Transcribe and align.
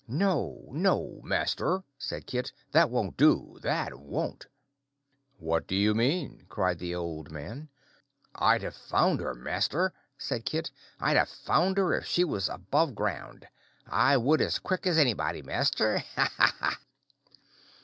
"No, 0.07 0.67
no, 0.71 1.19
master," 1.23 1.83
said 1.99 2.25
Kit; 2.25 2.51
"that 2.71 2.89
won't 2.89 3.17
do, 3.17 3.59
that 3.61 3.93
won't." 3.99 4.47
"What 5.37 5.67
do 5.67 5.75
you 5.75 5.93
mean?" 5.93 6.43
cried 6.49 6.79
the 6.79 6.95
old 6.95 7.29
man. 7.31 7.69
"I'd 8.33 8.63
have 8.63 8.73
found 8.73 9.19
her, 9.19 9.35
master," 9.35 9.93
said 10.17 10.43
Kit; 10.43 10.71
"I'd 10.99 11.17
have 11.17 11.29
found 11.29 11.77
her 11.77 11.93
if 11.93 12.07
she 12.07 12.23
was 12.23 12.49
above 12.49 12.95
ground. 12.95 13.47
I 13.85 14.17
would, 14.17 14.41
as 14.41 14.57
quick 14.57 14.87
as 14.87 14.97
anybody, 14.97 15.43
master. 15.43 15.99
Ha, 16.15 16.33
ha, 16.35 16.55
ha!" 16.57 16.79